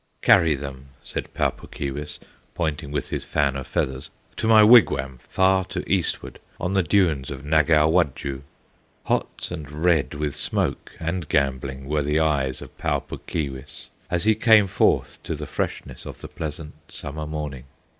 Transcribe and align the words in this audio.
"Carry 0.23 0.55
them," 0.55 0.87
said 1.03 1.31
Pau 1.35 1.51
Puk 1.51 1.75
Keewis, 1.75 2.17
Pointing 2.55 2.89
with 2.91 3.09
his 3.09 3.23
fan 3.23 3.55
of 3.55 3.67
feathers, 3.67 4.09
"To 4.37 4.47
my 4.47 4.63
wigwam 4.63 5.19
far 5.19 5.63
to 5.65 5.87
eastward, 5.87 6.39
On 6.59 6.73
the 6.73 6.81
dunes 6.81 7.29
of 7.29 7.45
Nagow 7.45 7.87
Wudjoo!" 7.87 8.41
Hot 9.03 9.49
and 9.51 9.69
red 9.71 10.15
with 10.15 10.33
smoke 10.33 10.93
and 10.99 11.29
gambling 11.29 11.85
Were 11.85 12.01
the 12.01 12.19
eyes 12.19 12.63
of 12.63 12.75
Pau 12.79 12.97
Puk 12.97 13.27
Keewis 13.27 13.89
As 14.09 14.23
he 14.23 14.33
came 14.33 14.65
forth 14.65 15.21
to 15.21 15.35
the 15.35 15.45
freshness 15.45 16.07
Of 16.07 16.21
the 16.21 16.27
pleasant 16.27 16.73
Summer 16.91 17.27
morning. 17.27 17.65